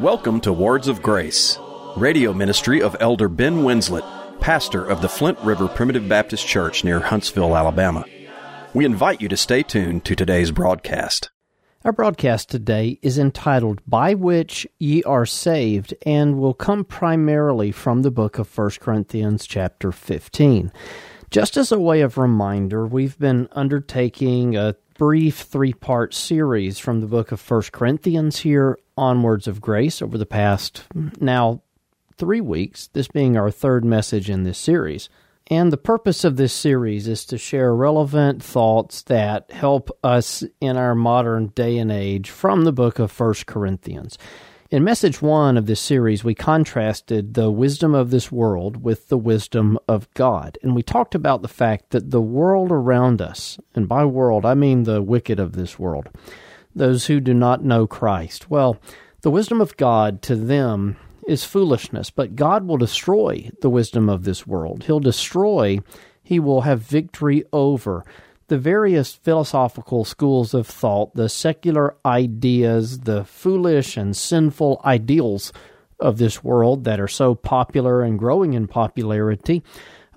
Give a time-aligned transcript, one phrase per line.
[0.00, 1.60] Welcome to Words of Grace,
[1.96, 4.04] radio ministry of Elder Ben Winslett,
[4.40, 8.04] pastor of the Flint River Primitive Baptist Church near Huntsville, Alabama.
[8.74, 11.30] We invite you to stay tuned to today's broadcast.
[11.84, 18.02] Our broadcast today is entitled By Which Ye Are Saved and will come primarily from
[18.02, 20.72] the book of 1 Corinthians chapter 15.
[21.30, 27.00] Just as a way of reminder, we've been undertaking a brief three part series from
[27.00, 30.84] the book of First Corinthians here on Words of Grace over the past
[31.20, 31.62] now
[32.16, 35.08] three weeks, this being our third message in this series.
[35.48, 40.76] And the purpose of this series is to share relevant thoughts that help us in
[40.76, 44.16] our modern day and age from the book of First Corinthians.
[44.74, 49.16] In message one of this series, we contrasted the wisdom of this world with the
[49.16, 50.58] wisdom of God.
[50.64, 54.54] And we talked about the fact that the world around us, and by world, I
[54.54, 56.08] mean the wicked of this world,
[56.74, 58.76] those who do not know Christ, well,
[59.20, 60.96] the wisdom of God to them
[61.28, 64.82] is foolishness, but God will destroy the wisdom of this world.
[64.82, 65.78] He'll destroy,
[66.24, 68.04] He will have victory over
[68.48, 75.52] the various philosophical schools of thought, the secular ideas, the foolish and sinful ideals
[76.00, 79.62] of this world that are so popular and growing in popularity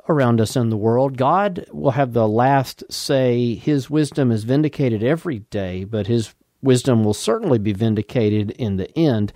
[0.09, 1.17] around us in the world.
[1.17, 3.55] God will have the last say.
[3.55, 8.95] His wisdom is vindicated every day, but His wisdom will certainly be vindicated in the
[8.97, 9.31] end.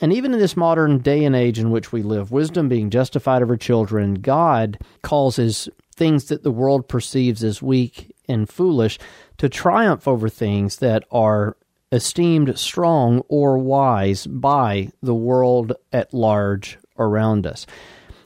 [0.00, 3.40] And even in this modern day and age in which we live, wisdom being justified
[3.40, 8.98] of her children, God causes things that the world perceives as weak and foolish
[9.38, 11.56] to triumph over things that are
[11.92, 17.66] esteemed strong or wise by the world at large around us.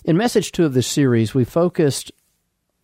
[0.05, 2.11] In message two of this series, we focused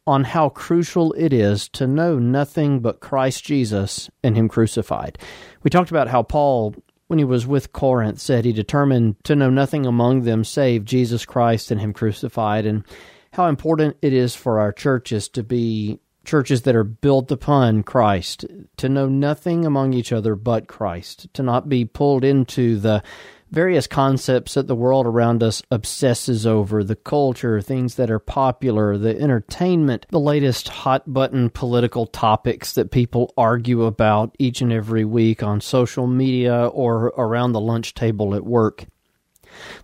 [0.06, 5.18] on how crucial it is to know nothing but Christ Jesus and Him crucified.
[5.62, 6.74] We talked about how Paul,
[7.08, 11.24] when he was with Corinth, said he determined to know nothing among them save Jesus
[11.24, 12.84] Christ and Him crucified, and
[13.32, 18.44] how important it is for our churches to be churches that are built upon Christ,
[18.76, 23.02] to know nothing among each other but Christ, to not be pulled into the
[23.50, 28.98] various concepts that the world around us obsesses over the culture, things that are popular,
[28.98, 35.04] the entertainment, the latest hot button political topics that people argue about each and every
[35.04, 38.84] week on social media or around the lunch table at work.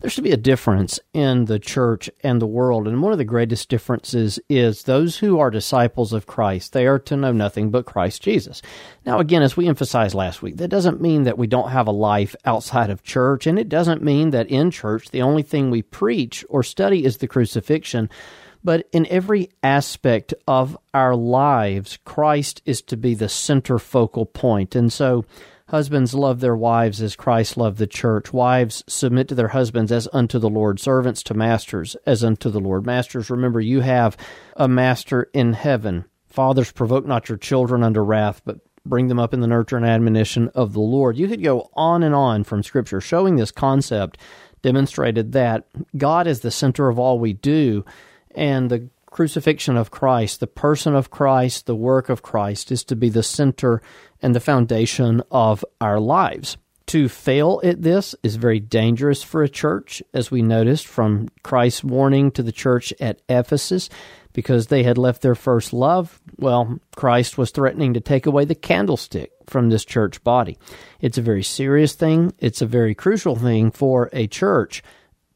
[0.00, 2.88] There should be a difference in the church and the world.
[2.88, 6.98] And one of the greatest differences is those who are disciples of Christ, they are
[7.00, 8.62] to know nothing but Christ Jesus.
[9.04, 11.92] Now, again, as we emphasized last week, that doesn't mean that we don't have a
[11.92, 13.46] life outside of church.
[13.46, 17.18] And it doesn't mean that in church, the only thing we preach or study is
[17.18, 18.10] the crucifixion.
[18.64, 24.76] But in every aspect of our lives, Christ is to be the center focal point.
[24.76, 25.24] And so,
[25.72, 28.30] Husbands love their wives as Christ loved the church.
[28.30, 30.78] Wives submit to their husbands as unto the Lord.
[30.78, 32.84] Servants to masters as unto the Lord.
[32.84, 34.18] Masters, remember you have
[34.54, 36.04] a master in heaven.
[36.26, 39.86] Fathers, provoke not your children unto wrath, but bring them up in the nurture and
[39.86, 41.16] admonition of the Lord.
[41.16, 44.18] You could go on and on from Scripture showing this concept,
[44.60, 45.66] demonstrated that
[45.96, 47.82] God is the center of all we do,
[48.34, 52.96] and the crucifixion of Christ, the person of Christ, the work of Christ is to
[52.96, 53.80] be the center
[54.20, 56.56] and the foundation of our lives.
[56.86, 61.84] To fail at this is very dangerous for a church, as we noticed from Christ's
[61.84, 63.88] warning to the church at Ephesus,
[64.32, 66.20] because they had left their first love.
[66.38, 70.58] Well, Christ was threatening to take away the candlestick from this church body.
[71.00, 74.82] It's a very serious thing, it's a very crucial thing for a church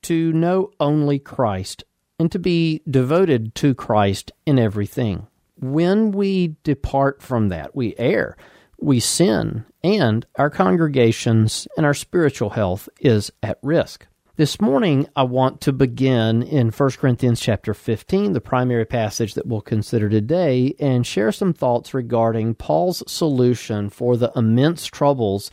[0.02, 1.84] to know only Christ
[2.18, 5.26] and to be devoted to Christ in everything.
[5.58, 8.36] When we depart from that, we err,
[8.78, 14.06] we sin, and our congregations and our spiritual health is at risk.
[14.36, 19.46] This morning, I want to begin in 1 Corinthians chapter 15, the primary passage that
[19.46, 25.50] we'll consider today, and share some thoughts regarding Paul's solution for the immense troubles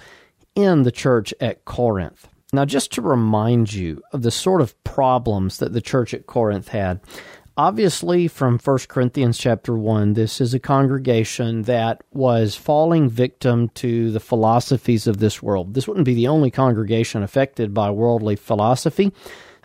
[0.53, 2.27] in the church at Corinth.
[2.53, 6.67] Now, just to remind you of the sort of problems that the church at Corinth
[6.67, 7.01] had,
[7.57, 14.11] obviously from 1 Corinthians chapter 1, this is a congregation that was falling victim to
[14.11, 15.73] the philosophies of this world.
[15.73, 19.11] This wouldn't be the only congregation affected by worldly philosophy.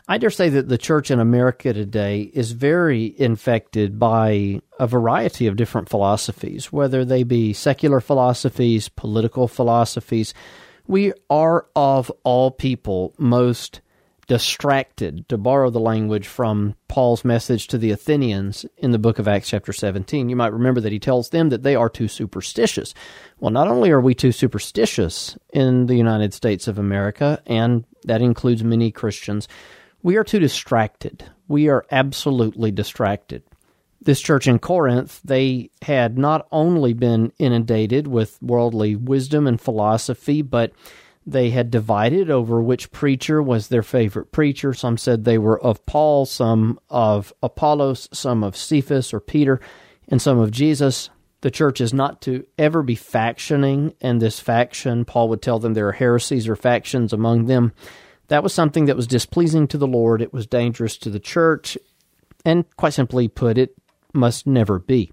[0.08, 5.46] I dare say that the church in America today is very infected by a variety
[5.46, 10.32] of different philosophies, whether they be secular philosophies, political philosophies,
[10.88, 13.80] we are of all people most
[14.26, 19.26] distracted, to borrow the language from Paul's message to the Athenians in the book of
[19.26, 20.28] Acts, chapter 17.
[20.28, 22.92] You might remember that he tells them that they are too superstitious.
[23.40, 28.20] Well, not only are we too superstitious in the United States of America, and that
[28.20, 29.48] includes many Christians,
[30.02, 31.24] we are too distracted.
[31.48, 33.42] We are absolutely distracted.
[34.00, 40.40] This church in Corinth, they had not only been inundated with worldly wisdom and philosophy,
[40.42, 40.72] but
[41.26, 44.72] they had divided over which preacher was their favorite preacher.
[44.72, 49.60] Some said they were of Paul, some of Apollos, some of Cephas or Peter,
[50.08, 51.10] and some of Jesus.
[51.40, 55.74] The church is not to ever be factioning, and this faction, Paul would tell them
[55.74, 57.72] there are heresies or factions among them.
[58.28, 60.22] That was something that was displeasing to the Lord.
[60.22, 61.76] It was dangerous to the church,
[62.44, 63.76] and quite simply put, it
[64.12, 65.12] must never be.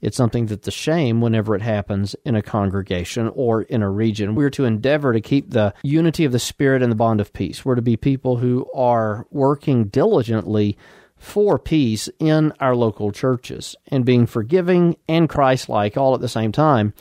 [0.00, 4.34] It's something that's a shame whenever it happens in a congregation or in a region.
[4.34, 7.64] We're to endeavor to keep the unity of the Spirit and the bond of peace.
[7.64, 10.76] We're to be people who are working diligently
[11.16, 13.76] for peace in our local churches.
[13.88, 16.92] And being forgiving and Christ like all at the same time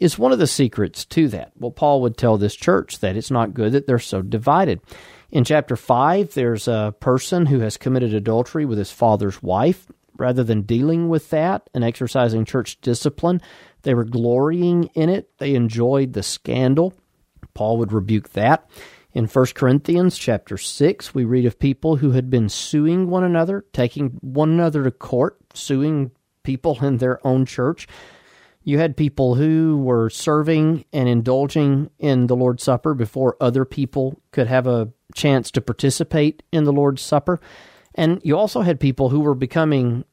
[0.00, 1.50] is one of the secrets to that.
[1.58, 4.80] Well, Paul would tell this church that it's not good that they're so divided.
[5.32, 10.44] In chapter 5, there's a person who has committed adultery with his father's wife rather
[10.44, 13.40] than dealing with that and exercising church discipline,
[13.82, 15.30] they were glorying in it.
[15.38, 16.94] They enjoyed the scandal.
[17.54, 18.68] Paul would rebuke that.
[19.12, 23.64] In 1 Corinthians chapter 6, we read of people who had been suing one another,
[23.72, 26.10] taking one another to court, suing
[26.42, 27.86] people in their own church.
[28.64, 34.20] You had people who were serving and indulging in the Lord's Supper before other people
[34.32, 37.40] could have a chance to participate in the Lord's Supper.
[37.94, 40.04] And you also had people who were becoming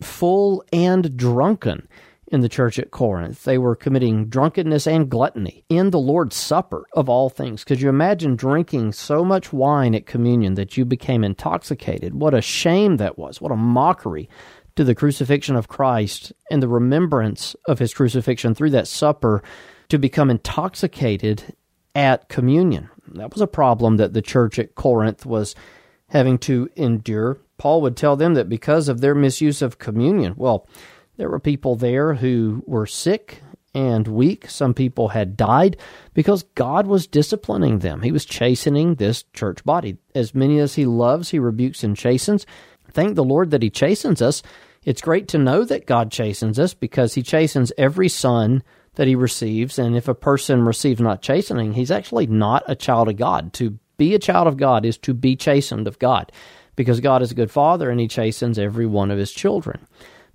[0.00, 1.88] full and drunken
[2.32, 3.44] in the church at Corinth.
[3.44, 7.62] They were committing drunkenness and gluttony in the Lord's Supper, of all things.
[7.62, 12.14] Could you imagine drinking so much wine at communion that you became intoxicated?
[12.14, 13.40] What a shame that was.
[13.40, 14.30] What a mockery
[14.76, 19.42] to the crucifixion of Christ and the remembrance of his crucifixion through that supper
[19.90, 21.54] to become intoxicated
[21.94, 22.88] at communion.
[23.08, 25.54] That was a problem that the church at Corinth was
[26.12, 27.38] having to endure.
[27.56, 30.68] Paul would tell them that because of their misuse of communion, well,
[31.16, 33.42] there were people there who were sick
[33.74, 34.48] and weak.
[34.50, 35.78] Some people had died
[36.12, 38.02] because God was disciplining them.
[38.02, 39.96] He was chastening this church body.
[40.14, 42.44] As many as He loves, He rebukes and chastens.
[42.90, 44.42] Thank the Lord that He chastens us.
[44.84, 48.62] It's great to know that God chastens us because He chastens every son
[48.96, 49.78] that He receives.
[49.78, 53.54] And if a person receives not chastening, he's actually not a child of God.
[53.54, 56.32] To be a child of God is to be chastened of God,
[56.76, 59.86] because God is a good father and he chastens every one of his children.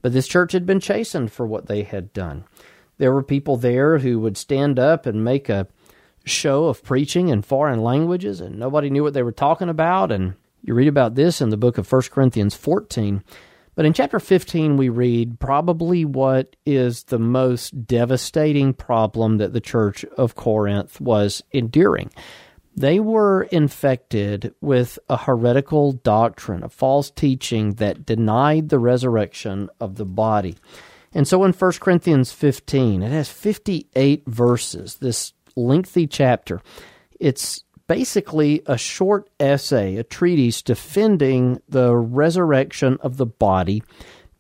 [0.01, 2.45] But this church had been chastened for what they had done.
[2.97, 5.67] There were people there who would stand up and make a
[6.25, 10.11] show of preaching in foreign languages, and nobody knew what they were talking about.
[10.11, 13.23] And you read about this in the book of 1 Corinthians 14.
[13.75, 19.61] But in chapter 15, we read probably what is the most devastating problem that the
[19.61, 22.11] church of Corinth was enduring.
[22.77, 29.95] They were infected with a heretical doctrine, a false teaching that denied the resurrection of
[29.95, 30.55] the body.
[31.11, 36.61] And so in 1 Corinthians 15, it has 58 verses, this lengthy chapter.
[37.19, 43.81] It's basically a short essay, a treatise defending the resurrection of the body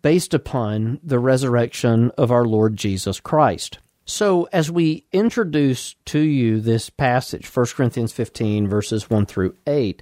[0.03, 3.79] based upon the resurrection of our Lord Jesus Christ.
[4.09, 10.01] So, as we introduce to you this passage, 1 Corinthians 15, verses 1 through 8,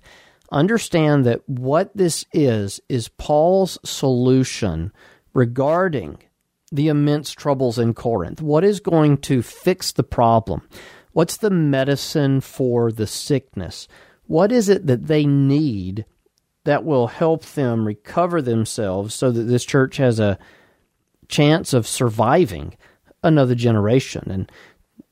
[0.52, 4.94] understand that what this is, is Paul's solution
[5.34, 6.20] regarding
[6.72, 8.44] the immense troubles in Corinth.
[8.44, 10.62] What is going to fix the problem?
[11.14, 13.88] What's the medicine for the sickness?
[14.28, 16.06] What is it that they need
[16.66, 20.38] that will help them recover themselves so that this church has a
[21.28, 22.76] chance of surviving?
[23.26, 24.30] Another generation.
[24.32, 24.52] And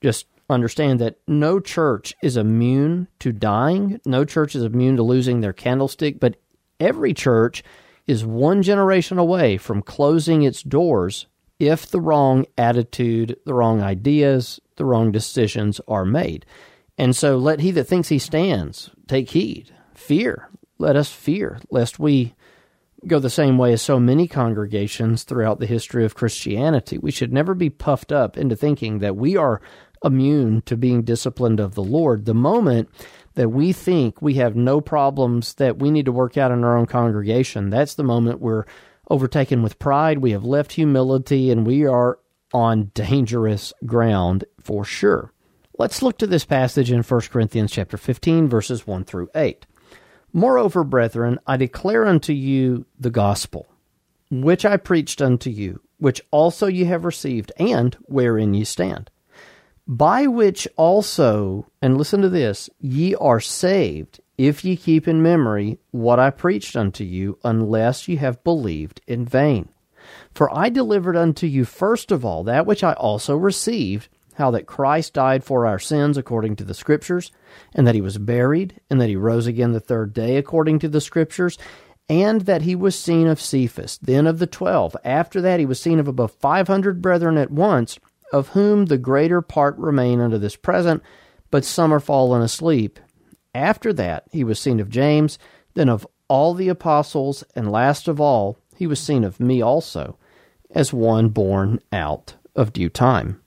[0.01, 5.41] just understand that no church is immune to dying, no church is immune to losing
[5.41, 6.37] their candlestick, but
[6.79, 7.63] every church
[8.07, 11.27] is one generation away from closing its doors
[11.59, 16.45] if the wrong attitude, the wrong ideas, the wrong decisions are made.
[16.97, 19.73] And so let he that thinks he stands take heed.
[19.93, 20.49] Fear.
[20.77, 22.35] Let us fear, lest we
[23.07, 26.97] go the same way as so many congregations throughout the history of Christianity.
[26.97, 29.61] We should never be puffed up into thinking that we are
[30.03, 32.25] immune to being disciplined of the Lord.
[32.25, 32.89] The moment
[33.35, 36.77] that we think we have no problems that we need to work out in our
[36.77, 38.65] own congregation, that's the moment we're
[39.09, 40.19] overtaken with pride.
[40.19, 42.19] We have left humility and we are
[42.53, 45.31] on dangerous ground for sure.
[45.77, 49.65] Let's look to this passage in 1 Corinthians chapter 15 verses 1 through 8.
[50.33, 53.67] Moreover, brethren, I declare unto you the gospel,
[54.31, 59.11] which I preached unto you, which also ye have received, and wherein ye stand,
[59.87, 65.77] by which also, and listen to this, ye are saved, if ye keep in memory
[65.91, 69.69] what I preached unto you, unless ye have believed in vain.
[70.33, 74.65] For I delivered unto you first of all that which I also received, how that
[74.65, 77.31] Christ died for our sins according to the Scriptures,
[77.73, 80.87] and that he was buried, and that he rose again the third day according to
[80.87, 81.57] the Scriptures,
[82.09, 84.95] and that he was seen of Cephas, then of the twelve.
[85.03, 87.99] After that he was seen of above five hundred brethren at once,
[88.31, 91.03] of whom the greater part remain unto this present,
[91.51, 92.99] but some are fallen asleep.
[93.53, 95.37] After that he was seen of James,
[95.75, 100.17] then of all the apostles, and last of all he was seen of me also,
[100.71, 103.39] as one born out of due time.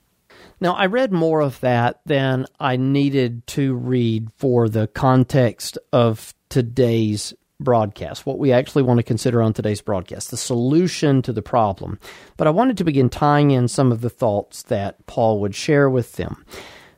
[0.59, 6.33] Now, I read more of that than I needed to read for the context of
[6.49, 11.41] today's broadcast, what we actually want to consider on today's broadcast, the solution to the
[11.41, 11.99] problem.
[12.37, 15.89] But I wanted to begin tying in some of the thoughts that Paul would share
[15.89, 16.45] with them.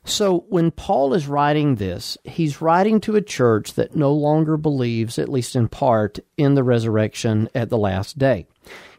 [0.05, 5.19] So, when Paul is writing this, he's writing to a church that no longer believes,
[5.19, 8.47] at least in part, in the resurrection at the last day.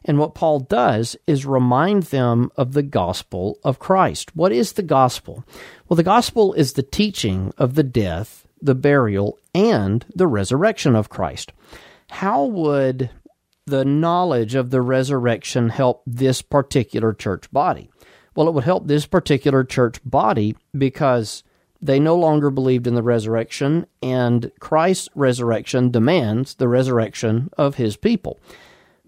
[0.05, 4.35] And what Paul does is remind them of the gospel of Christ.
[4.35, 5.45] What is the gospel?
[5.89, 11.11] Well, the gospel is the teaching of the death, the burial, and the resurrection of
[11.11, 11.53] Christ.
[12.11, 13.11] How would
[13.67, 17.91] the knowledge of the resurrection help this particular church body?
[18.35, 21.43] Well, it would help this particular church body because
[21.83, 27.97] they no longer believed in the resurrection, and Christ's resurrection demands the resurrection of his
[27.97, 28.39] people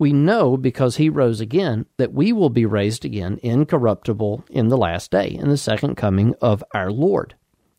[0.03, 4.77] we know because he rose again that we will be raised again incorruptible in the
[4.77, 7.37] last day, in the second coming of our Lord.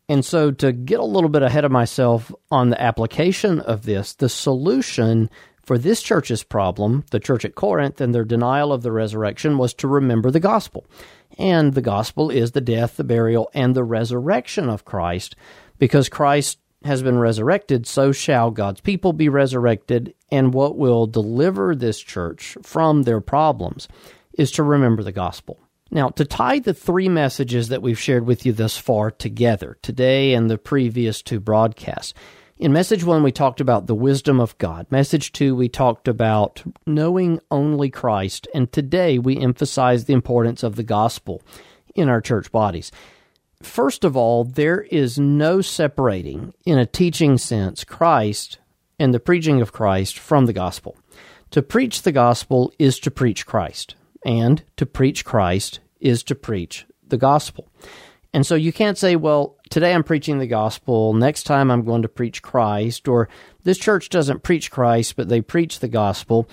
[0.08, 4.14] And so, to get a little bit ahead of myself on the application of this,
[4.14, 5.28] the solution
[5.62, 9.74] for this church's problem, the church at Corinth and their denial of the resurrection, was
[9.74, 10.86] to remember the gospel.
[11.36, 15.36] And the gospel is the death, the burial, and the resurrection of Christ,
[15.78, 20.14] because Christ has been resurrected, so shall God's people be resurrected.
[20.30, 23.88] And what will deliver this church from their problems
[24.34, 25.58] is to remember the gospel.
[25.90, 30.34] Now, to tie the three messages that we've shared with you thus far together, today
[30.34, 32.14] and the previous two broadcasts,
[32.56, 34.86] in message one, we talked about the wisdom of God.
[34.90, 38.46] Message two, we talked about knowing only Christ.
[38.54, 41.42] And today, we emphasize the importance of the gospel
[41.96, 42.92] in our church bodies.
[43.64, 48.58] First of all, there is no separating, in a teaching sense, Christ
[48.98, 50.96] and the preaching of Christ from the gospel.
[51.50, 56.86] To preach the gospel is to preach Christ, and to preach Christ is to preach
[57.06, 57.68] the gospel.
[58.32, 62.02] And so you can't say, well, today I'm preaching the gospel, next time I'm going
[62.02, 63.28] to preach Christ, or
[63.62, 66.48] this church doesn't preach Christ, but they preach the gospel.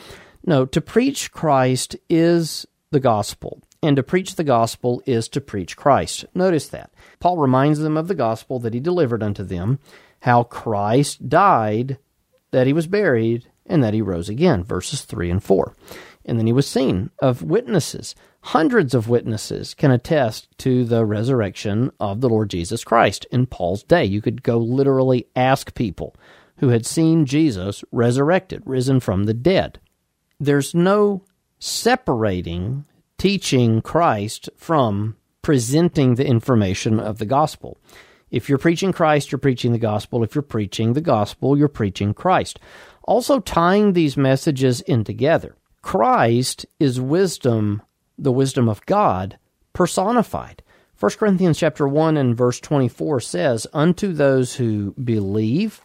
[0.46, 3.62] No, to preach Christ is the gospel.
[3.84, 6.26] And to preach the gospel is to preach Christ.
[6.36, 6.92] Notice that.
[7.20, 9.80] Paul reminds them of the gospel that he delivered unto them,
[10.22, 11.98] how Christ died,
[12.52, 14.64] that he was buried, and that he rose again.
[14.64, 15.76] Verses 3 and 4.
[16.26, 18.14] And then he was seen of witnesses.
[18.42, 23.84] Hundreds of witnesses can attest to the resurrection of the Lord Jesus Christ in Paul's
[23.84, 24.06] day.
[24.06, 26.16] You could go literally ask people
[26.58, 29.80] who had seen Jesus resurrected, risen from the dead.
[30.40, 31.24] There's no
[31.60, 32.86] separating
[33.22, 37.78] teaching Christ from presenting the information of the gospel.
[38.32, 40.24] If you're preaching Christ, you're preaching the gospel.
[40.24, 42.60] If you're preaching the gospel, you're preaching Christ.
[43.04, 45.56] Also, tying these messages in together.
[45.84, 47.84] Christ is wisdom,
[48.18, 49.38] the wisdom of God,
[49.72, 50.64] personified.
[51.00, 55.80] 1 Corinthians chapter 1 and verse 24 says, Unto those who believe,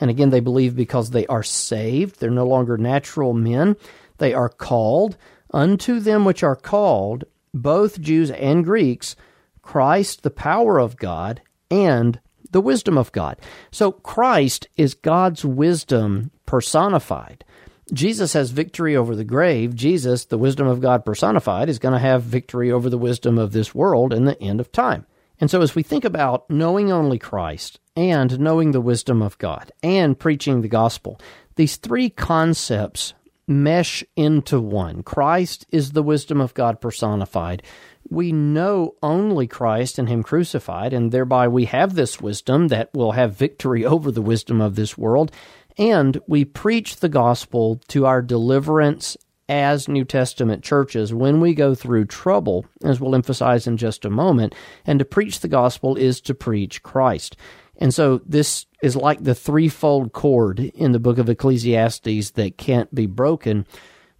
[0.00, 3.74] and again, they believe because they are saved, they're no longer natural men,
[4.18, 5.16] they are called,
[5.56, 9.16] Unto them which are called, both Jews and Greeks,
[9.62, 12.20] Christ, the power of God, and
[12.50, 13.38] the wisdom of God.
[13.70, 17.42] So Christ is God's wisdom personified.
[17.90, 19.74] Jesus has victory over the grave.
[19.74, 23.52] Jesus, the wisdom of God personified, is going to have victory over the wisdom of
[23.52, 25.06] this world in the end of time.
[25.40, 29.72] And so, as we think about knowing only Christ and knowing the wisdom of God
[29.82, 31.18] and preaching the gospel,
[31.54, 33.14] these three concepts
[33.48, 35.02] mesh into one.
[35.02, 37.62] Christ is the wisdom of God personified.
[38.08, 43.12] We know only Christ and Him crucified, and thereby we have this wisdom that will
[43.12, 45.32] have victory over the wisdom of this world.
[45.78, 49.16] And we preach the gospel to our deliverance
[49.48, 54.10] as New Testament churches when we go through trouble, as we'll emphasize in just a
[54.10, 54.54] moment.
[54.84, 57.36] And to preach the gospel is to preach Christ.
[57.78, 62.94] And so this is like the threefold cord in the book of Ecclesiastes that can't
[62.94, 63.66] be broken.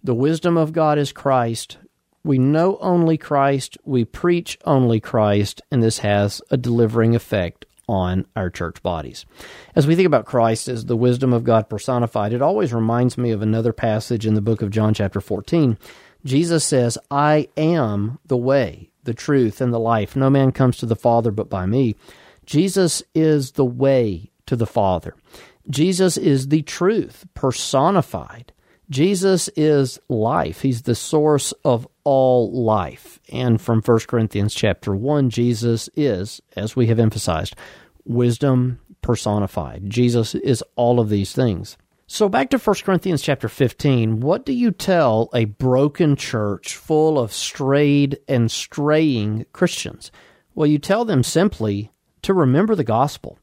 [0.03, 1.77] The wisdom of God is Christ.
[2.23, 3.77] We know only Christ.
[3.83, 5.61] We preach only Christ.
[5.71, 9.25] And this has a delivering effect on our church bodies.
[9.75, 13.31] As we think about Christ as the wisdom of God personified, it always reminds me
[13.31, 15.77] of another passage in the book of John, chapter 14.
[16.25, 20.15] Jesus says, I am the way, the truth, and the life.
[20.15, 21.95] No man comes to the Father but by me.
[22.47, 25.13] Jesus is the way to the Father.
[25.69, 28.53] Jesus is the truth personified.
[28.89, 30.61] Jesus is life.
[30.61, 33.19] He's the source of all life.
[33.29, 37.55] And from 1 Corinthians chapter 1, Jesus is, as we have emphasized,
[38.05, 39.89] wisdom personified.
[39.89, 41.77] Jesus is all of these things.
[42.07, 47.19] So back to 1 Corinthians chapter 15, what do you tell a broken church full
[47.19, 50.13] of strayed and straying Christians?
[50.55, 51.91] Well, you tell them simply
[52.27, 53.39] to remember the gospel.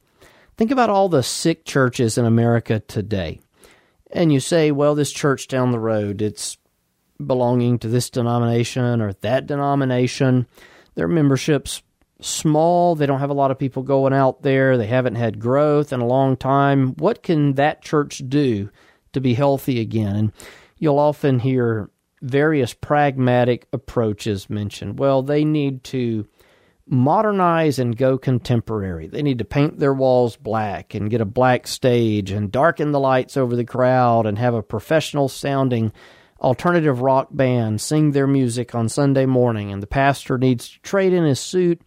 [0.58, 3.40] Think about all the sick churches in America today.
[4.12, 6.58] And you say, well, this church down the road, it's
[7.24, 10.46] belonging to this denomination or that denomination.
[10.96, 11.82] Their membership's
[12.20, 12.94] small.
[12.94, 14.76] They don't have a lot of people going out there.
[14.76, 16.94] They haven't had growth in a long time.
[16.96, 18.68] What can that church do
[19.14, 20.14] to be healthy again?
[20.14, 20.32] And
[20.78, 24.98] you'll often hear various pragmatic approaches mentioned.
[24.98, 26.26] Well, they need to
[26.86, 29.06] modernize and go contemporary.
[29.06, 33.00] They need to paint their walls black and get a black stage and darken the
[33.00, 35.92] lights over the crowd and have a professional sounding
[36.40, 41.12] alternative rock band sing their music on Sunday morning, and the pastor needs to trade
[41.12, 41.80] in his suit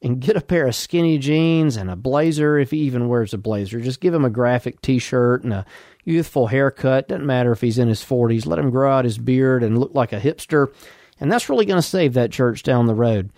[0.00, 3.38] and get a pair of skinny jeans and a blazer if he even wears a
[3.38, 3.80] blazer.
[3.80, 5.66] Just give him a graphic t shirt and a
[6.04, 7.08] youthful haircut.
[7.08, 8.46] Doesn't matter if he's in his 40s.
[8.46, 10.72] Let him grow out his beard and look like a hipster.
[11.20, 13.30] And that's really going to save that church down the road.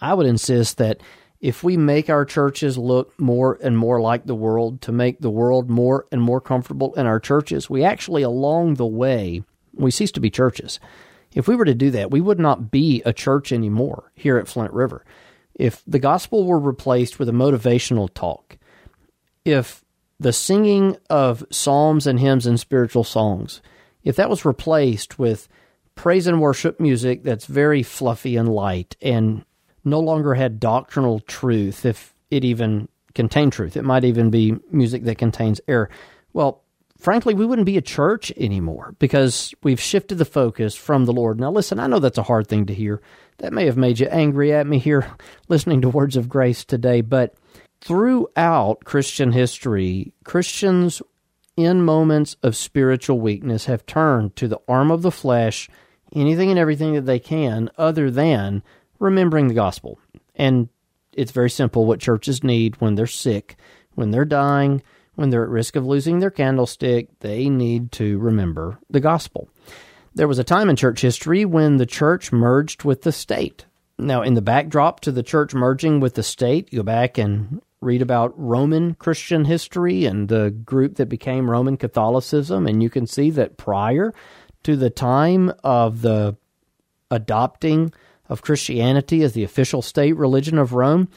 [0.00, 1.00] I would insist that
[1.40, 5.30] if we make our churches look more and more like the world to make the
[5.30, 9.42] world more and more comfortable in our churches, we actually, along the way,
[9.74, 10.80] we cease to be churches.
[11.34, 14.48] If we were to do that, we would not be a church anymore here at
[14.48, 15.04] Flint River.
[15.54, 18.58] If the gospel were replaced with a motivational talk,
[19.44, 19.84] if
[20.18, 23.60] the singing of psalms and hymns and spiritual songs,
[24.02, 25.48] if that was replaced with
[25.94, 29.44] praise and worship music that's very fluffy and light and
[29.88, 35.04] no longer had doctrinal truth, if it even contained truth, it might even be music
[35.04, 35.90] that contains error.
[36.32, 36.62] Well,
[36.98, 41.40] frankly, we wouldn't be a church anymore because we've shifted the focus from the Lord.
[41.40, 43.00] Now, listen, I know that's a hard thing to hear.
[43.38, 45.10] That may have made you angry at me here
[45.48, 47.34] listening to words of grace today, but
[47.80, 51.00] throughout Christian history, Christians
[51.56, 55.68] in moments of spiritual weakness have turned to the arm of the flesh,
[56.14, 58.62] anything and everything that they can, other than
[58.98, 59.98] remembering the gospel.
[60.34, 60.68] And
[61.12, 63.56] it's very simple what churches need when they're sick,
[63.94, 64.82] when they're dying,
[65.16, 69.48] when they're at risk of losing their candlestick, they need to remember the gospel.
[70.14, 73.66] There was a time in church history when the church merged with the state.
[73.98, 78.02] Now, in the backdrop to the church merging with the state, go back and read
[78.02, 83.30] about Roman Christian history and the group that became Roman Catholicism, and you can see
[83.30, 84.14] that prior
[84.62, 86.36] to the time of the
[87.10, 87.92] adopting
[88.28, 91.08] of Christianity as the official state religion of Rome,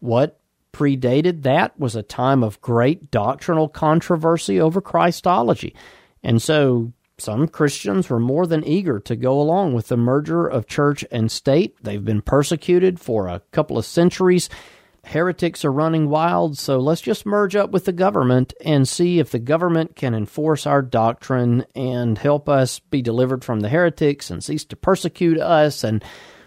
[0.00, 0.40] what
[0.72, 5.74] predated that was a time of great doctrinal controversy over Christology.
[6.22, 10.66] And so some Christians were more than eager to go along with the merger of
[10.66, 11.74] church and state.
[11.82, 14.48] They've been persecuted for a couple of centuries.
[15.04, 19.30] Heretics are running wild, so let's just merge up with the government and see if
[19.30, 24.44] the government can enforce our doctrine and help us be delivered from the heretics and
[24.44, 26.04] cease to persecute us and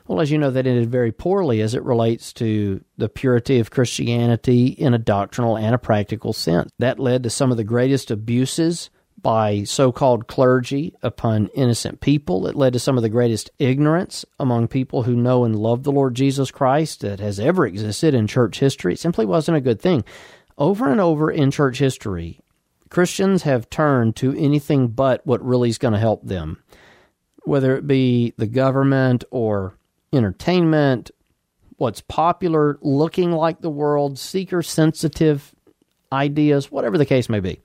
[0.07, 3.71] well, as you know, that ended very poorly as it relates to the purity of
[3.71, 6.71] Christianity in a doctrinal and a practical sense.
[6.79, 8.89] That led to some of the greatest abuses
[9.21, 12.47] by so called clergy upon innocent people.
[12.47, 15.91] It led to some of the greatest ignorance among people who know and love the
[15.91, 18.93] Lord Jesus Christ that has ever existed in church history.
[18.93, 20.03] It simply wasn't a good thing.
[20.57, 22.39] Over and over in church history,
[22.89, 26.61] Christians have turned to anything but what really is going to help them,
[27.43, 29.77] whether it be the government or
[30.13, 31.11] entertainment,
[31.77, 35.55] what's popular, looking like the world, seeker sensitive
[36.11, 37.59] ideas, whatever the case may be.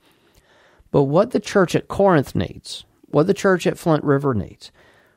[0.91, 4.71] But what the church at Corinth needs, what the church at Flint River needs,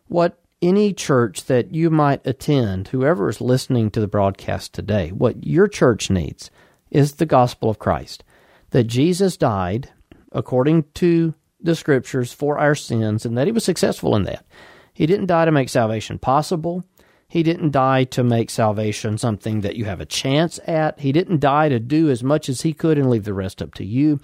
[0.08, 5.46] what any church that you might attend, whoever is listening to the broadcast today, what
[5.46, 6.50] your church needs
[6.90, 8.24] is the gospel of Christ.
[8.70, 9.90] That Jesus died
[10.32, 14.44] according to the scriptures for our sins and that he was successful in that.
[14.92, 16.84] He didn't die to make salvation possible.
[17.30, 20.98] He didn't die to make salvation something that you have a chance at.
[20.98, 23.72] He didn't die to do as much as he could and leave the rest up
[23.74, 24.18] to you.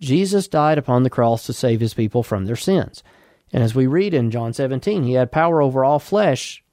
[0.00, 3.04] Jesus died upon the cross to save his people from their sins.
[3.52, 6.64] And as we read in John 17, he had power over all flesh,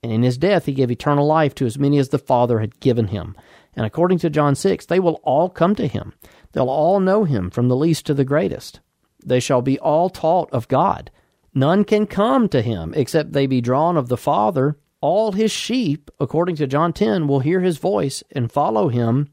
[0.00, 2.78] and in his death he gave eternal life to as many as the Father had
[2.78, 3.34] given him.
[3.74, 6.12] And according to John 6, they will all come to him.
[6.52, 8.78] They'll all know him from the least to the greatest.
[9.24, 11.10] They shall be all taught of God.
[11.52, 14.76] None can come to him except they be drawn of the Father.
[15.02, 19.28] All his sheep, according to John 10, will hear his voice and follow him.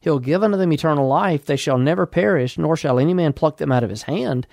[0.00, 1.46] He'll give unto them eternal life.
[1.46, 4.46] They shall never perish, nor shall any man pluck them out of his hand.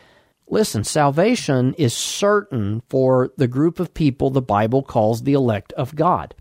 [0.48, 5.96] Listen, salvation is certain for the group of people the Bible calls the elect of
[5.96, 6.34] God.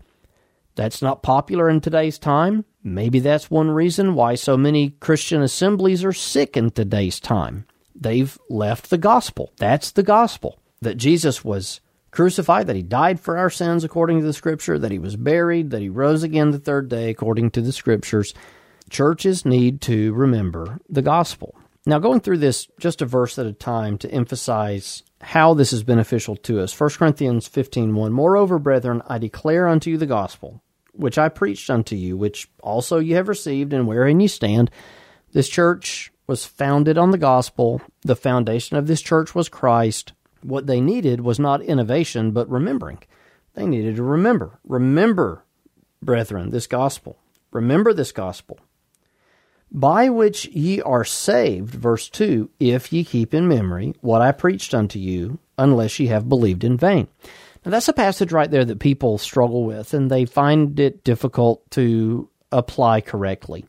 [0.75, 2.65] That's not popular in today's time.
[2.83, 7.65] Maybe that's one reason why so many Christian assemblies are sick in today's time.
[7.93, 9.51] They've left the gospel.
[9.57, 11.81] That's the gospel that Jesus was
[12.15, 15.69] crucified, that he died for our sins according to the scripture, that he was buried,
[15.69, 18.33] that he rose again the third day according to the scriptures.
[18.89, 21.55] Churches need to remember the gospel.
[21.85, 25.83] Now, going through this just a verse at a time to emphasize how this is
[25.83, 26.73] beneficial to us.
[26.73, 31.95] 1 Corinthians 15:1 Moreover, brethren, I declare unto you the gospel, which I preached unto
[31.95, 34.71] you, which also ye have received, and wherein ye stand.
[35.31, 37.81] This church was founded on the gospel.
[38.01, 40.13] The foundation of this church was Christ.
[40.45, 42.99] What they needed was not innovation, but remembering.
[43.55, 44.59] They needed to remember.
[44.63, 45.43] Remember,
[46.01, 47.17] brethren, this gospel.
[47.51, 48.59] Remember this gospel.
[49.71, 54.73] By which ye are saved, verse 2, if ye keep in memory what I preached
[54.73, 57.07] unto you, unless ye have believed in vain.
[57.65, 61.69] Now, that's a passage right there that people struggle with, and they find it difficult
[61.71, 63.65] to apply correctly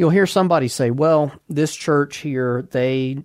[0.00, 3.18] you'll hear somebody say, "Well, this church here, they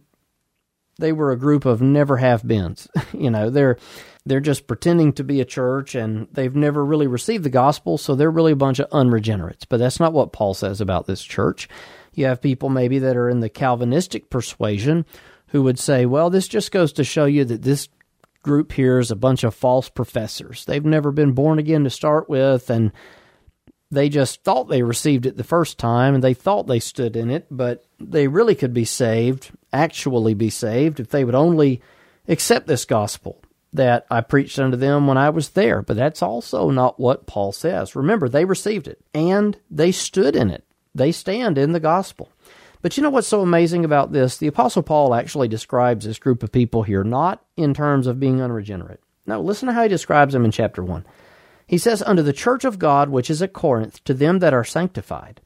[0.97, 2.87] they were a group of never have beens.
[3.13, 3.77] you know, they're
[4.25, 8.15] they're just pretending to be a church and they've never really received the gospel, so
[8.15, 11.67] they're really a bunch of unregenerates." But that's not what Paul says about this church.
[12.13, 15.05] You have people maybe that are in the Calvinistic persuasion
[15.47, 17.89] who would say, "Well, this just goes to show you that this
[18.45, 20.65] group here is a bunch of false professors.
[20.65, 22.91] They've never been born again to start with and
[23.91, 27.29] they just thought they received it the first time and they thought they stood in
[27.29, 31.81] it, but they really could be saved, actually be saved, if they would only
[32.27, 33.41] accept this gospel
[33.73, 35.81] that I preached unto them when I was there.
[35.81, 37.95] But that's also not what Paul says.
[37.95, 40.63] Remember, they received it and they stood in it.
[40.93, 42.29] They stand in the gospel.
[42.81, 44.37] But you know what's so amazing about this?
[44.37, 48.41] The Apostle Paul actually describes this group of people here not in terms of being
[48.41, 49.01] unregenerate.
[49.25, 51.05] No, listen to how he describes them in chapter 1.
[51.67, 54.63] He says, Unto the church of God which is at Corinth, to them that are
[54.63, 55.41] sanctified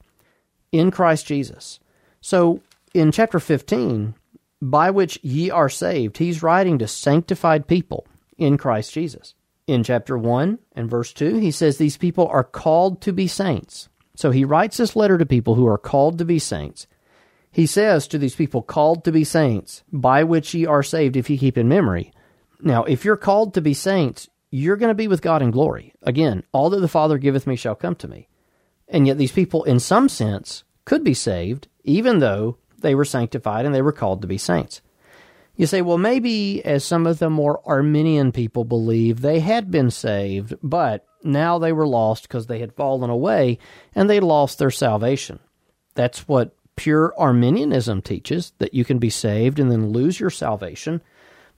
[0.72, 1.80] in Christ Jesus.
[2.20, 2.60] So
[2.94, 4.14] in chapter 15,
[4.62, 8.06] by which ye are saved, he's writing to sanctified people
[8.36, 9.34] in Christ Jesus.
[9.66, 13.88] In chapter 1 and verse 2, he says these people are called to be saints.
[14.16, 16.86] So he writes this letter to people who are called to be saints.
[17.52, 21.30] He says to these people called to be saints, by which ye are saved if
[21.30, 22.12] ye keep in memory.
[22.60, 25.94] Now, if you're called to be saints, you're going to be with God in glory.
[26.02, 28.28] Again, all that the Father giveth me shall come to me.
[28.88, 33.64] And yet these people, in some sense, could be saved, even though they were sanctified
[33.64, 34.82] and they were called to be saints.
[35.54, 39.90] You say, well, maybe as some of the more Arminian people believe, they had been
[39.90, 43.58] saved, but now they were lost because they had fallen away
[43.94, 45.38] and they lost their salvation.
[45.94, 51.02] That's what pure Arminianism teaches, that you can be saved and then lose your salvation.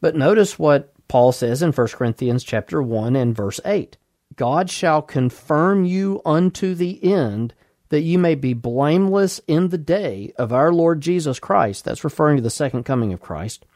[0.01, 3.99] But notice what Paul says in 1 Corinthians chapter 1 and verse 8,
[4.35, 7.53] God shall confirm you unto the end
[7.91, 11.85] that you may be blameless in the day of our Lord Jesus Christ.
[11.85, 13.67] That's referring to the second coming of Christ.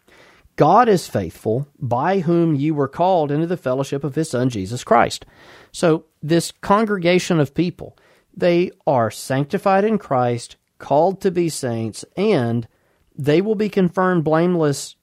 [0.57, 4.83] God is faithful, by whom you were called into the fellowship of his Son, Jesus
[4.83, 5.27] Christ.
[5.73, 7.99] So, this congregation of people,
[8.35, 12.67] they are sanctified in Christ, called to be saints, and
[13.15, 14.96] they will be confirmed blameless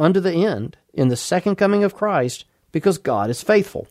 [0.00, 3.86] unto the end in the second coming of Christ because God is faithful.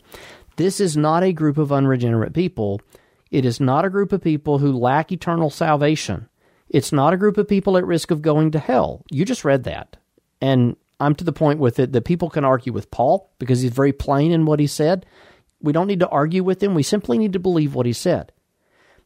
[0.56, 2.80] This is not a group of unregenerate people.
[3.30, 6.28] It is not a group of people who lack eternal salvation.
[6.68, 9.04] It's not a group of people at risk of going to hell.
[9.10, 9.96] You just read that.
[10.40, 13.72] And I'm to the point with it that people can argue with Paul because he's
[13.72, 15.06] very plain in what he said.
[15.62, 16.74] We don't need to argue with him.
[16.74, 18.32] We simply need to believe what he said.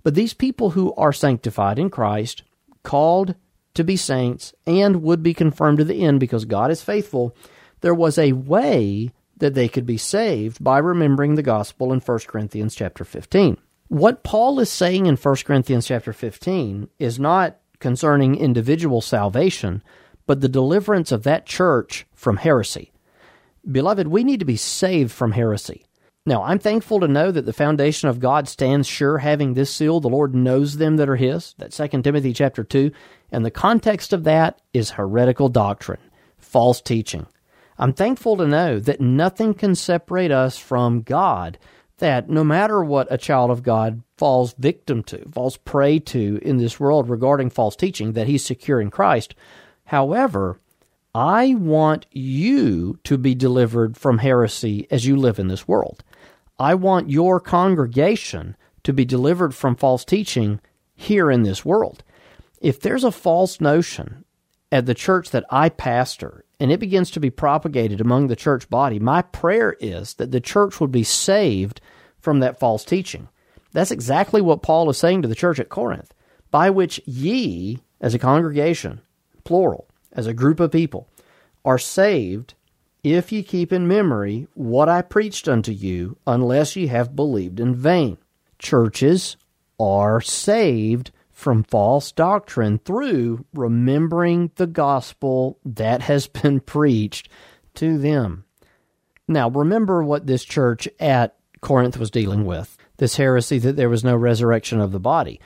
[0.02, 2.42] But these people who are sanctified in Christ,
[2.82, 3.34] called
[3.74, 7.36] to be saints, and would be confirmed to the end because God is faithful,
[7.80, 12.18] there was a way that they could be saved by remembering the gospel in 1
[12.26, 13.58] Corinthians chapter 15.
[13.88, 19.82] What Paul is saying in 1 Corinthians chapter 15 is not concerning individual salvation,
[20.26, 22.92] but the deliverance of that church from heresy.
[23.70, 25.84] Beloved, we need to be saved from heresy.
[26.26, 30.00] Now, I'm thankful to know that the foundation of God stands sure, having this seal,
[30.00, 31.54] the Lord knows them that are his.
[31.58, 32.90] That 2 Timothy chapter 2.
[33.30, 36.00] And the context of that is heretical doctrine,
[36.38, 37.26] false teaching.
[37.78, 41.58] I'm thankful to know that nothing can separate us from God,
[41.98, 46.58] that no matter what a child of God falls victim to, falls prey to in
[46.58, 49.34] this world regarding false teaching, that he's secure in Christ.
[49.86, 50.60] However,
[51.14, 56.02] I want you to be delivered from heresy as you live in this world.
[56.58, 60.60] I want your congregation to be delivered from false teaching
[60.94, 62.04] here in this world.
[62.64, 64.24] If there's a false notion
[64.72, 68.70] at the church that I pastor and it begins to be propagated among the church
[68.70, 71.82] body, my prayer is that the church would be saved
[72.18, 73.28] from that false teaching.
[73.72, 76.14] That's exactly what Paul is saying to the church at Corinth,
[76.50, 79.02] by which ye, as a congregation,
[79.44, 81.06] plural, as a group of people,
[81.66, 82.54] are saved
[83.02, 87.74] if ye keep in memory what I preached unto you, unless ye have believed in
[87.74, 88.16] vain.
[88.58, 89.36] Churches
[89.78, 91.10] are saved
[91.44, 97.28] from false doctrine through remembering the gospel that has been preached
[97.74, 98.46] to them.
[99.28, 104.02] Now, remember what this church at Corinth was dealing with this heresy that there was
[104.02, 105.38] no resurrection of the body.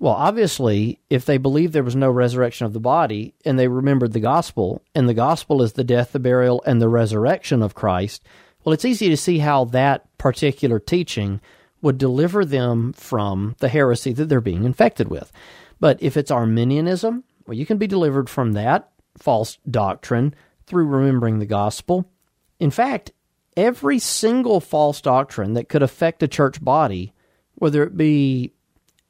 [0.00, 4.14] Well, obviously, if they believed there was no resurrection of the body and they remembered
[4.14, 8.24] the gospel, and the gospel is the death, the burial, and the resurrection of Christ,
[8.64, 11.40] well, it's easy to see how that particular teaching
[11.86, 15.30] would deliver them from the heresy that they're being infected with.
[15.78, 20.34] But if it's Arminianism, well, you can be delivered from that false doctrine
[20.66, 22.10] through remembering the gospel.
[22.58, 23.12] In fact,
[23.56, 27.12] every single false doctrine that could affect a church body,
[27.54, 28.52] whether it be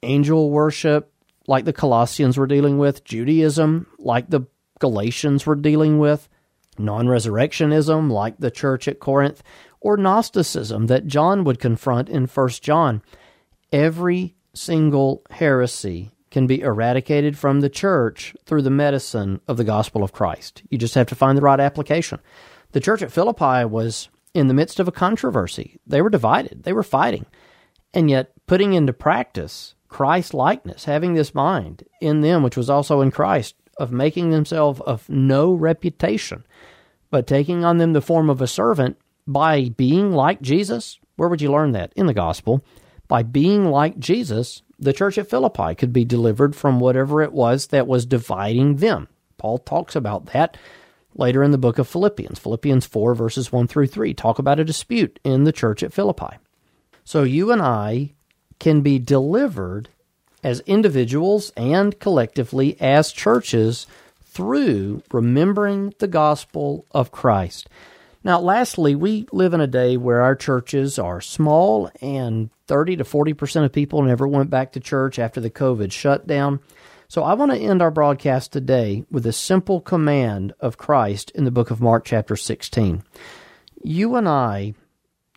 [0.03, 1.11] angel worship,
[1.47, 4.41] like the Colossians were dealing with, Judaism, like the
[4.77, 6.29] Galatians were dealing with,
[6.77, 9.41] non resurrectionism, like the church at Corinth,
[9.79, 13.01] or Gnosticism that John would confront in 1 John.
[13.71, 20.03] Every single heresy can be eradicated from the church through the medicine of the gospel
[20.03, 20.63] of Christ.
[20.69, 22.19] You just have to find the right application.
[22.71, 25.79] The church at Philippi was in the midst of a controversy.
[25.87, 27.25] They were divided, they were fighting.
[27.93, 33.01] And yet, putting into practice Christ likeness, having this mind in them, which was also
[33.01, 36.45] in Christ, of making themselves of no reputation,
[37.09, 40.99] but taking on them the form of a servant by being like Jesus.
[41.17, 41.93] Where would you learn that?
[41.95, 42.63] In the gospel.
[43.07, 47.67] By being like Jesus, the church at Philippi could be delivered from whatever it was
[47.67, 49.07] that was dividing them.
[49.37, 50.57] Paul talks about that
[51.15, 52.39] later in the book of Philippians.
[52.39, 56.37] Philippians 4, verses 1 through 3 talk about a dispute in the church at Philippi.
[57.03, 58.13] So you and I
[58.59, 59.89] can be delivered
[60.43, 63.87] as individuals and collectively as churches
[64.23, 67.69] through remembering the gospel of Christ.
[68.27, 73.05] Now, lastly, we live in a day where our churches are small and 30 to
[73.05, 76.59] 40% of people never went back to church after the COVID shutdown.
[77.07, 81.45] So I want to end our broadcast today with a simple command of Christ in
[81.45, 83.01] the book of Mark, chapter 16.
[83.81, 84.73] You and I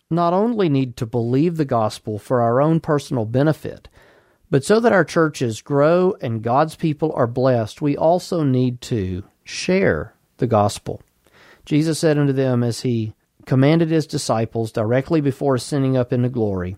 [0.09, 3.87] not only need to believe the gospel for our own personal benefit,
[4.49, 9.23] but so that our churches grow and God's people are blessed, we also need to
[9.45, 11.01] share the gospel.
[11.65, 13.13] Jesus said unto them as he
[13.45, 16.75] commanded his disciples directly before ascending up into glory,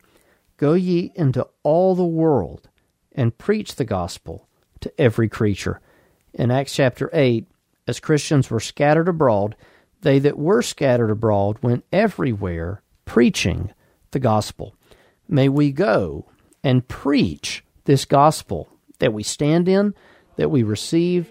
[0.57, 2.69] Go ye into all the world
[3.11, 4.47] and preach the gospel
[4.81, 5.81] to every creature.
[6.33, 7.47] In Acts chapter 8,
[7.87, 9.55] as Christians were scattered abroad,
[10.01, 13.71] they that were scattered abroad went everywhere preaching
[14.11, 14.75] the gospel.
[15.27, 16.29] May we go
[16.63, 18.69] and preach this gospel
[18.99, 19.93] that we stand in,
[20.37, 21.29] that we receive,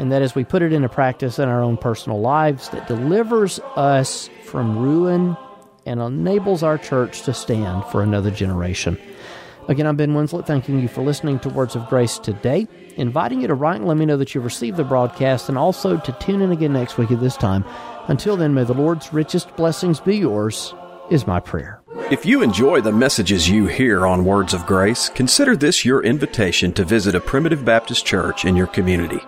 [0.00, 3.60] and that as we put it into practice in our own personal lives, that delivers
[3.76, 5.36] us from ruin
[5.84, 8.98] and enables our church to stand for another generation.
[9.68, 13.46] Again, I'm Ben Winslett, thanking you for listening to Words of Grace today, inviting you
[13.48, 16.40] to write and let me know that you've received the broadcast, and also to tune
[16.40, 17.62] in again next week at this time.
[18.08, 20.74] Until then, may the Lord's richest blessings be yours,
[21.10, 21.82] is my prayer.
[22.10, 26.72] If you enjoy the messages you hear on Words of Grace, consider this your invitation
[26.72, 29.20] to visit a primitive Baptist church in your community.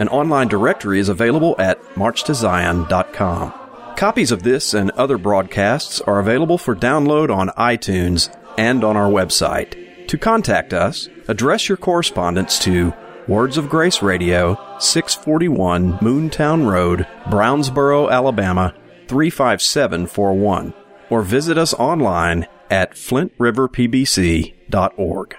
[0.00, 3.52] An online directory is available at marchtozion.com.
[3.96, 9.10] Copies of this and other broadcasts are available for download on iTunes and on our
[9.10, 10.08] website.
[10.08, 12.94] To contact us, address your correspondence to
[13.28, 18.74] Words of Grace Radio, 641 Moontown Road, Brownsboro, Alabama
[19.08, 20.72] 35741,
[21.10, 25.36] or visit us online at flintriverpbc.org.